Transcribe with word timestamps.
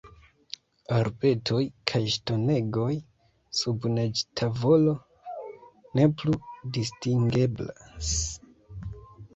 Arbetoj 0.99 1.59
kaj 1.91 2.01
ŝtonegoj, 2.13 2.89
sub 3.61 3.85
neĝtavolo, 3.99 4.95
ne 6.01 6.09
plu 6.23 6.37
distingeblas. 6.81 8.13